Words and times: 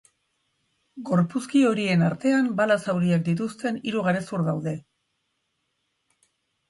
Gorpuzki 1.09 1.59
horien 1.71 2.05
artean, 2.07 2.49
bala 2.61 2.79
zauriak 2.85 3.27
dituzten 3.29 3.79
hiru 3.91 4.03
garezur 4.09 4.49
daude. 4.49 4.75